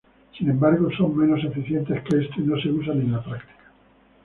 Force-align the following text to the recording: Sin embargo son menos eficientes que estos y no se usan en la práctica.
Sin 0.35 0.49
embargo 0.49 0.89
son 0.97 1.15
menos 1.15 1.43
eficientes 1.45 2.01
que 2.05 2.21
estos 2.21 2.37
y 2.39 2.41
no 2.41 2.59
se 2.59 2.71
usan 2.71 3.01
en 3.01 3.11
la 3.11 3.23
práctica. 3.23 3.69